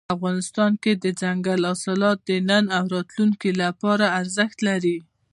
افغانستان 0.15 0.71
کې 0.83 0.91
دځنګل 1.03 1.61
حاصلات 1.69 2.17
د 2.29 2.29
نن 2.49 2.65
او 2.77 2.83
راتلونکي 2.95 3.51
لپاره 3.61 4.05
ارزښت 4.19 4.57
لري. 4.67 4.97